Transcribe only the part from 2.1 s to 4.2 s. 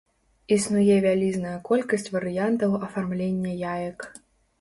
варыянтаў афармлення яек.